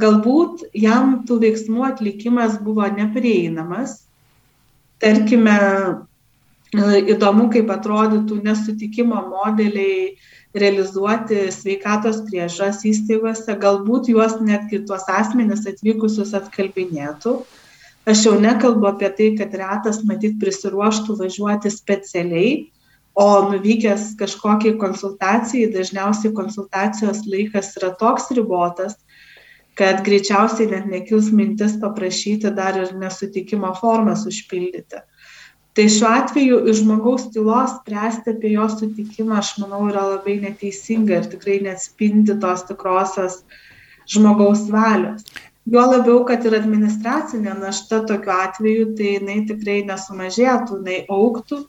[0.00, 3.98] Galbūt jam tų veiksmų atlikimas buvo neprieinamas.
[5.02, 5.56] Tarkime,
[6.74, 10.16] įdomu, kaip atrodytų nesutikimo modeliai
[10.54, 17.40] realizuoti sveikatos priežas įstaigose, galbūt juos netgi tuos asmenis atvykusius atkalbinėtų.
[18.06, 22.70] Aš jau nekalbu apie tai, kad retas matyt prisiruoštų važiuoti specialiai,
[23.14, 28.96] o nuvykęs kažkokiai konsultacijai dažniausiai konsultacijos laikas yra toks ribotas
[29.80, 35.00] kad greičiausiai net nekils mintis paprašyti dar ir nesutikimo formas užpildyti.
[35.78, 41.20] Tai šiuo atveju iš žmogaus tylos spręsti apie jo sutikimą, aš manau, yra labai neteisinga
[41.20, 43.38] ir tikrai neatspindi tos tikrosios
[44.10, 45.24] žmogaus valios.
[45.70, 51.60] Juo labiau, kad ir administracinė našta tokiu atveju, tai jinai tikrai nesumažėtų, jinai auktų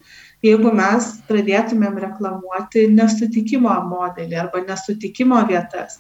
[0.46, 6.00] jeigu mes pradėtumėm reklamuoti nesutikimo modelį arba nesutikimo vietas.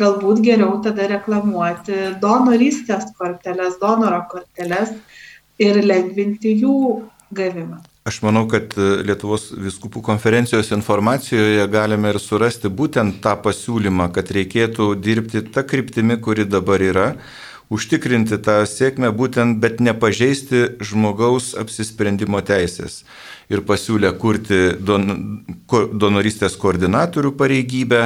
[0.00, 4.94] Galbūt geriau tada reklamuoti donorystės korteles, donoro korteles
[5.60, 6.76] ir lengvinti jų
[7.34, 7.82] gavimą.
[8.08, 8.72] Aš manau, kad
[9.06, 16.16] Lietuvos viskupų konferencijos informacijoje galime ir surasti būtent tą pasiūlymą, kad reikėtų dirbti tą kryptimį,
[16.24, 17.04] kuri dabar yra,
[17.72, 23.02] užtikrinti tą sėkmę būtent, bet nepažeisti žmogaus apsisprendimo teisės
[23.52, 28.02] ir pasiūlė kurti don, donoristės koordinatorių pareigybę,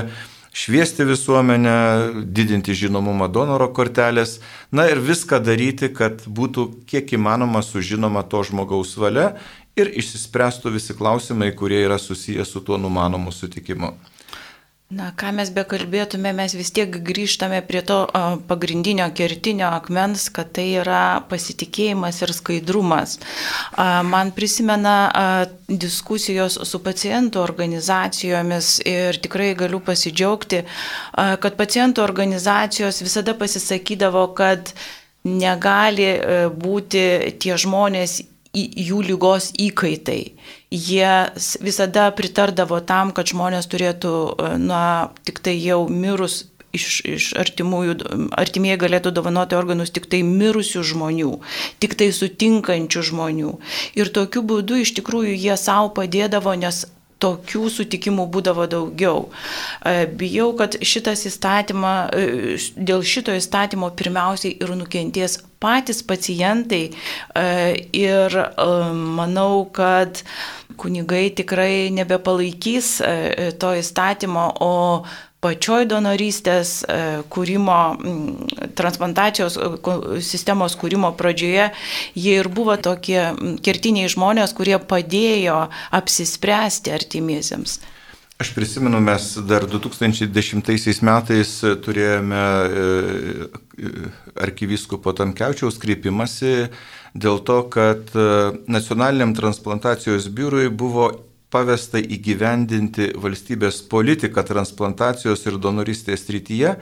[0.56, 1.76] šviesti visuomenę,
[2.24, 4.38] didinti žinomumą donoro kortelės,
[4.72, 9.34] na ir viską daryti, kad būtų kiek įmanoma sužinoma to žmogaus valia
[9.76, 13.92] ir išsispręstų visi klausimai, kurie yra susijęs su tuo numanomu sutikimu.
[14.86, 17.96] Na, ką mes bekalbėtume, mes vis tiek grįžtame prie to
[18.46, 23.16] pagrindinio kertinio akmens, kad tai yra pasitikėjimas ir skaidrumas.
[24.06, 24.94] Man prisimena
[25.66, 30.62] diskusijos su pacientų organizacijomis ir tikrai galiu pasidžiaugti,
[31.16, 34.70] kad pacientų organizacijos visada pasisakydavo, kad
[35.26, 36.12] negali
[36.62, 38.20] būti tie žmonės
[38.54, 40.20] jų lygos įkaitai
[40.76, 41.12] jie
[41.64, 44.82] visada pritardavo tam, kad žmonės turėtų, e, na,
[45.24, 46.44] tik tai jau mirus
[46.76, 47.96] iš, iš artimųjų,
[48.36, 51.32] artimieji galėtų dovanoti organus tik tai mirusių žmonių,
[51.82, 53.54] tik tai sutinkančių žmonių.
[53.98, 56.84] Ir tokiu būdu iš tikrųjų jie savo padėdavo, nes
[57.22, 59.22] tokių sutikimų būdavo daugiau.
[60.20, 61.94] Bijau, kad šitas įstatymą,
[62.76, 66.82] dėl šito įstatymo pirmiausiai ir nukentės patys pacientai
[67.96, 68.38] ir
[69.16, 70.20] manau, kad
[70.78, 72.90] kunigai tikrai nebepalaikys
[73.60, 74.74] to įstatymo, o
[75.46, 77.00] pačioj donorystės e,
[77.32, 77.78] kūrimo,
[78.78, 79.68] transplantacijos e,
[80.24, 81.68] sistemos kūrimo pradžioje,
[82.16, 83.20] jie ir buvo tokie
[83.64, 85.66] kertiniai žmonės, kurie padėjo
[85.96, 87.78] apsispręsti artimiesiems.
[88.36, 91.52] Aš prisimenu, mes dar 2010 metais
[91.84, 92.88] turėjome e,
[94.44, 96.68] arkivyskupo Tamkiaučiaus kreipimasi
[97.16, 98.12] dėl to, kad
[98.68, 101.10] nacionaliniam transplantacijos biurui buvo
[101.52, 106.74] pavesta įgyvendinti valstybės politiką transplantacijos ir donoristės srityje.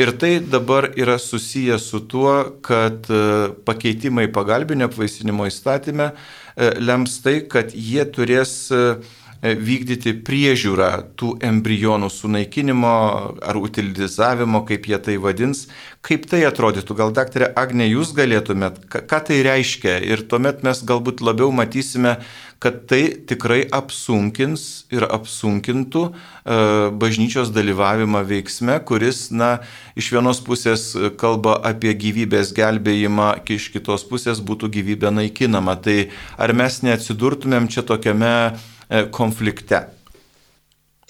[0.00, 2.32] Ir tai dabar yra susiję su tuo,
[2.64, 8.80] kad e, pakeitimai pagalbinio apvaisinimo įstatymę e, lems tai, kad jie turės e,
[9.42, 12.92] vykdyti priežiūrą tų embrionų sunaikinimo
[13.42, 15.66] ar utilizavimo, kaip jie tai vadins.
[16.02, 16.94] Kaip tai atrodytų?
[16.98, 19.98] Gal daktarė Agne, jūs galėtumėt, ką tai reiškia?
[20.06, 22.20] Ir tuomet mes galbūt labiau matysime,
[22.62, 26.12] kad tai tikrai apsunkins ir apsunkintų e,
[26.94, 29.56] bažnyčios dalyvavimą veiksme, kuris, na,
[29.98, 35.74] iš vienos pusės kalba apie gyvybės gelbėjimą, iš kitos pusės būtų gyvybė naikinama.
[35.82, 35.96] Tai
[36.38, 38.54] ar mes neatsidurtumėm čia tokiame e,
[39.14, 39.84] konflikte?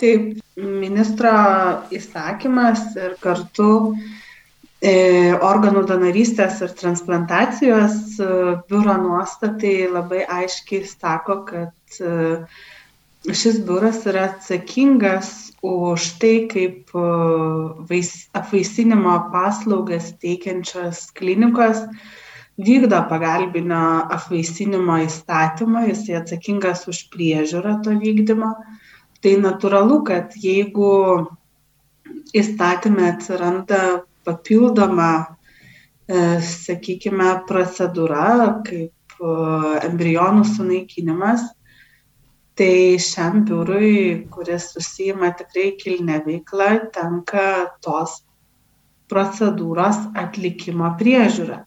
[0.02, 1.32] Taip, ministro
[1.94, 3.70] įsakymas ir kartu
[4.82, 8.30] E, organų donorystės ir transplantacijos e,
[8.66, 12.40] biuro nuostatai labai aiškiai sako, kad e,
[13.30, 15.30] šis biuras yra atsakingas
[15.62, 16.90] už tai, kaip
[17.86, 21.84] vais, apvaisinimo paslaugas teikiančios klinikos
[22.66, 23.82] vykdo pagalbinio
[24.16, 28.52] apvaisinimo įstatymą, jis atsakingas už priežiūrą to vykdymo.
[29.22, 30.90] Tai natūralu, kad jeigu
[32.34, 33.82] įstatymė atsiranda
[34.26, 35.12] papildoma,
[36.08, 38.26] e, sakykime, procedūra,
[38.66, 39.32] kaip e,
[39.88, 41.46] embrionų sunaikinimas,
[42.58, 47.46] tai šiam biurui, kuris susijima tikrai kilnę veiklą, tenka
[47.84, 48.20] tos
[49.12, 51.62] procedūros atlikimo priežiūra.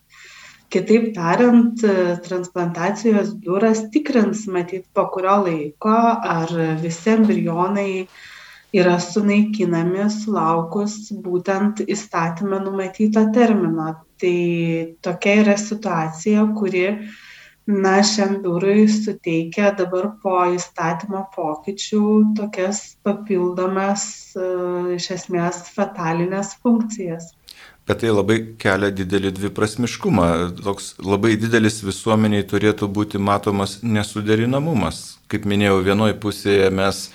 [0.74, 1.84] Kitaip tariant,
[2.26, 5.98] transplantacijos biuras tikrins, matyt, po kurio laiko,
[6.38, 6.52] ar
[6.82, 8.08] visi embrionai
[8.76, 13.94] yra sunaikinami sulaukus būtent įstatymę numatyto termino.
[14.20, 14.36] Tai
[15.04, 16.86] tokia yra situacija, kuri
[17.68, 22.04] na, šiam biurui suteikia dabar po įstatymo pokyčių
[22.38, 24.06] tokias papildomas,
[24.98, 27.34] iš esmės, fatalinės funkcijas.
[27.86, 30.28] Bet tai labai kelia didelį dviprasmiškumą.
[30.66, 35.20] Toks labai didelis visuomeniai turėtų būti matomas nesuderinamumas.
[35.30, 37.06] Kaip minėjau, vienoje pusėje mes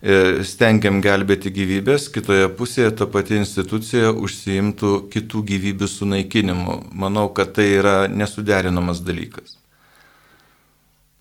[0.00, 6.76] E, stengiam gelbėti gyvybės, kitoje pusėje ta pati institucija užsiimtų kitų gyvybių sunaikinimu.
[6.96, 9.59] Manau, kad tai yra nesuderinamas dalykas.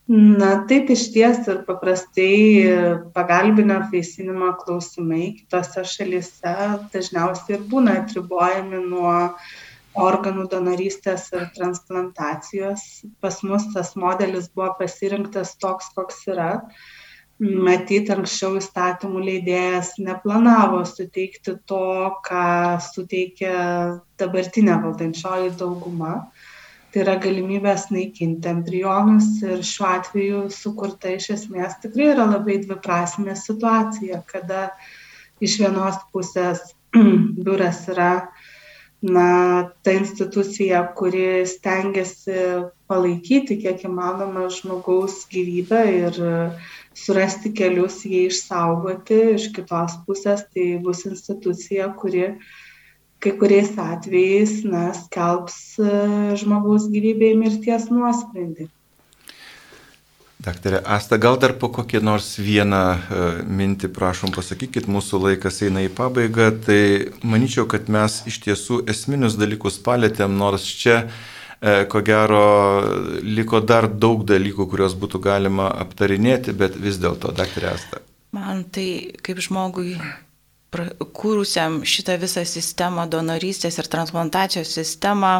[0.10, 2.70] Na taip iš ties ir paprastai
[3.14, 6.53] pagalbinio veisinimo klausimai kitose šalyse
[6.95, 9.12] dažniausiai ir būna atribojami nuo
[10.07, 12.88] organų donorystės ir transplantacijos.
[13.22, 16.55] Pas mus tas modelis buvo pasirinktas toks, koks yra
[17.39, 21.86] matyt anksčiau įstatymų leidėjas neplanavo suteikti to,
[22.26, 23.53] ką suteikia
[24.20, 26.16] dabartinė valdančioji dauguma.
[26.90, 33.36] Tai yra galimybės naikinti embrionus ir šiuo atveju sukurta iš esmės tikrai yra labai dviprasmė
[33.38, 34.70] situacija, kada
[35.44, 36.74] iš vienos pusės
[37.46, 38.12] biuras yra
[39.06, 39.28] na,
[39.86, 49.20] ta institucija, kuri stengiasi palaikyti kiek įmanoma žmogaus gyvybę ir uh, surasti kelius jį išsaugoti,
[49.38, 52.26] iš kitos pusės tai bus institucija, kuri
[53.24, 55.94] kai kuriais atvejais na, skelbs e,
[56.40, 58.70] žmogaus gyvybėje mirties nuosprendį.
[60.40, 65.84] Daktarė Asta, gal dar po kokį nors vieną uh, mintį prašom pasakykit, mūsų laikas eina
[65.84, 66.80] į pabaigą, tai
[67.28, 71.02] manyčiau, kad mes iš tiesų esminius dalykus palėtėm, nors čia
[71.62, 72.44] E, ko gero
[73.20, 78.00] liko dar daug dalykų, kuriuos būtų galima aptarinėti, bet vis dėlto, daktarė Asta.
[78.32, 79.98] Man tai kaip žmogui
[80.72, 85.32] kūrusiam šitą visą sistemą, donorystės ir transplantacijos sistemą,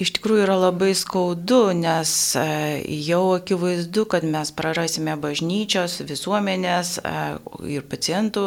[0.00, 2.44] iš tikrųjų yra labai skaudu, nes e,
[3.04, 7.14] jau akivaizdu, kad mes prarasime bažnyčios, visuomenės e,
[7.76, 8.44] ir pacientų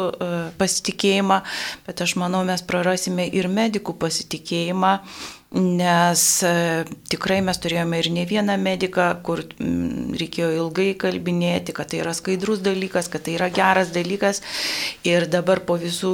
[0.58, 1.42] pasitikėjimą,
[1.86, 4.96] bet aš manau, mes prarasime ir medikų pasitikėjimą
[5.50, 9.40] nes e, tikrai mes turėjome ir ne vieną mediką, kur
[10.20, 14.42] reikėjo ilgai kalbinėti, kad tai yra skaidrus dalykas, kad tai yra geras dalykas
[15.08, 16.12] ir dabar po visų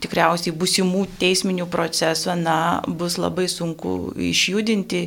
[0.00, 2.56] tikriausiai busimų teisminių procesų, na,
[2.88, 5.04] bus labai sunku išjudinti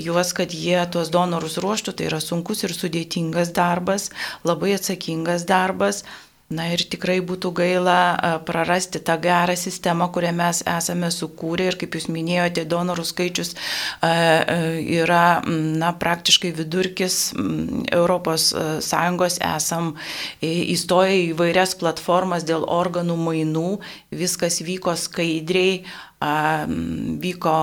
[0.00, 4.08] juos, kad jie tuos donorus ruoštų, tai yra sunkus ir sudėtingas darbas,
[4.48, 6.06] labai atsakingas darbas.
[6.52, 7.98] Na ir tikrai būtų gaila
[8.46, 11.70] prarasti tą gerą sistemą, kurią mes esame sukūrę.
[11.70, 13.54] Ir kaip jūs minėjote, donorų skaičius
[14.02, 19.92] yra na, praktiškai vidurkis ES, esam
[20.42, 23.68] įstoję į vairias platformas dėl organų mainų,
[24.12, 25.84] viskas vyko skaidriai,
[27.22, 27.54] vyko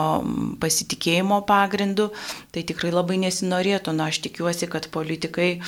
[0.60, 2.10] pasitikėjimo pagrindu,
[2.52, 5.62] tai tikrai labai nesinorėtų, na aš tikiuosi, kad politikai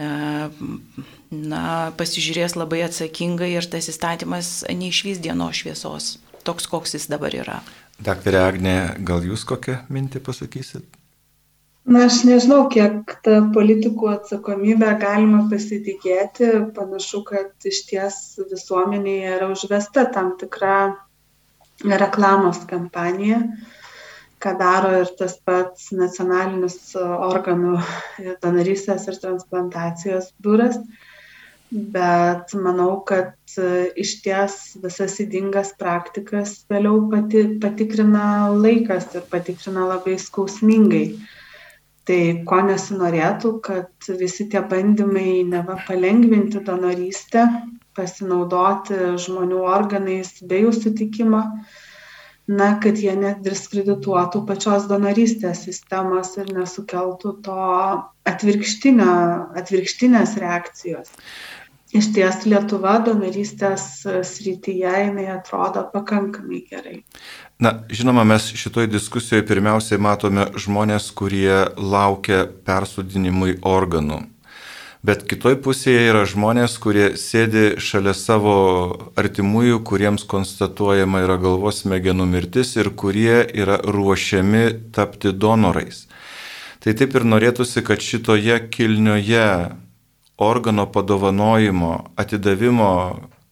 [0.00, 1.64] na,
[2.00, 6.14] pasižiūrės labai atsakingai ir tas įstatymas neišvys dienos šviesos,
[6.46, 7.60] toks koks jis dabar yra.
[8.00, 10.86] Daktarė Agne, gal jūs kokią mintį pasakysit?
[11.90, 16.50] Na, aš nežinau, kiek tą politikų atsakomybę galima pasitikėti.
[16.76, 18.18] Panašu, kad iš ties
[18.50, 20.92] visuomenėje yra užvesta tam tikra
[21.84, 23.40] reklamos kampanija,
[24.40, 27.78] ką daro ir tas pats nacionalinis organų
[28.42, 30.80] donorystės ir transplantacijos biuras
[31.70, 40.16] bet manau kad e, išties visas ydingas praktikas vėliau pati patikrina laikas ir patikrina labai
[40.18, 41.04] skausmingai.
[42.10, 47.44] Tai ko nesinorėtų, kad visi tie bandymai neva palengvinti donorystę,
[47.94, 51.44] pasinaudoti žmonių organais be jų sutikimo,
[52.48, 57.60] na, kad jie nediskredituotų pačios donorystės sistemos ir nesukeltų to
[58.30, 61.08] atvirkštinės reakcijos
[61.90, 63.84] iš ties Lietuva donorystės
[64.26, 67.00] srityje jinai atrodo pakankamai gerai.
[67.60, 74.22] Na, žinoma, mes šitoj diskusijoje pirmiausiai matome žmonės, kurie laukia persudinimui organų.
[75.00, 78.56] Bet kitoj pusėje yra žmonės, kurie sėdi šalia savo
[79.16, 86.02] artimųjų, kuriems konstatuojama yra galvos smegenų mirtis ir kurie yra ruošiami tapti donorais.
[86.84, 89.48] Tai taip ir norėtųsi, kad šitoje kilnioje
[90.36, 92.92] organo padovanojimo, atidavimo,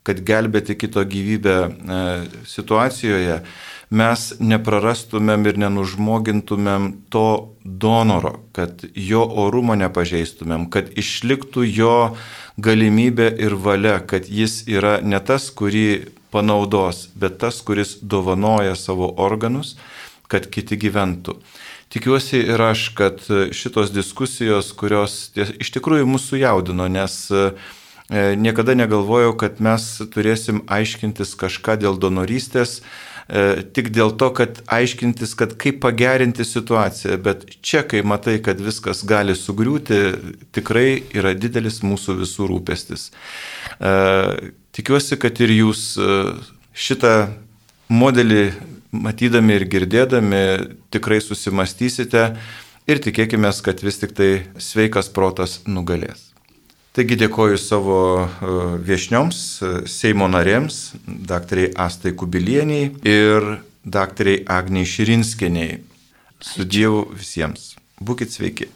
[0.04, 2.02] kad gelbėti kito gyvybę e,
[2.48, 3.40] situacijoje,
[3.90, 11.96] mes neprarastumėm ir nenužmogintumėm to donoro, kad jo orumo nepažeistumėm, kad išliktų jo
[12.60, 19.08] galimybė ir valia, kad jis yra ne tas, kurį panaudos, bet tas, kuris dovanoja savo
[19.16, 19.76] organus,
[20.28, 21.38] kad kiti gyventų.
[21.88, 23.22] Tikiuosi ir aš, kad
[23.56, 27.46] šitos diskusijos, kurios iš tikrųjų mūsų jaudino, nes e,
[28.36, 32.82] niekada negalvojau, kad mes turėsim aiškintis kažką dėl donorystės,
[33.76, 39.02] tik dėl to, kad aiškintis, kad kaip pagerinti situaciją, bet čia, kai matai, kad viskas
[39.08, 39.98] gali sugriūti,
[40.56, 43.10] tikrai yra didelis mūsų visų rūpestis.
[43.76, 43.92] E,
[44.78, 45.84] tikiuosi, kad ir jūs
[46.72, 47.14] šitą
[47.92, 48.42] modelį
[48.92, 50.42] matydami ir girdėdami
[50.92, 52.30] tikrai susimastysite
[52.88, 56.27] ir tikėkime, kad vis tik tai sveikas protas nugalės.
[56.98, 63.46] Taigi dėkoju savo e, viešnioms, e, Seimo narėms, daktarai Astai Kubilieniai ir
[63.86, 65.76] daktarai Agniai Širinskeniai.
[66.42, 67.76] Su Dievu visiems.
[68.02, 68.66] Būkite sveiki.